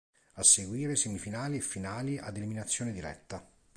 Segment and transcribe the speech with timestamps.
[0.33, 3.47] A seguire semifinali e finali ad eliminazione diretta.